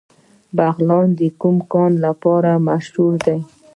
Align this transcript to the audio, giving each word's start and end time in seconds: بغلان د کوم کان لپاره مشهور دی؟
بغلان 0.57 1.07
د 1.19 1.21
کوم 1.41 1.57
کان 1.71 1.91
لپاره 2.05 2.51
مشهور 2.67 3.13
دی؟ 3.25 3.39